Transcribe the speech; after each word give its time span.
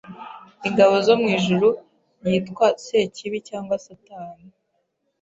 ingabo 0.67 0.95
zo 1.05 1.13
mwijuru 1.21 1.67
yitwa 2.27 2.67
Sekibi 2.85 3.37
cyangwa 3.49 3.75
Satani 3.85 4.47